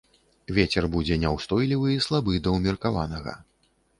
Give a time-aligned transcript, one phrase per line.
[0.57, 3.37] Вецер будзе няўстойлівы слабы да ўмеркаванага.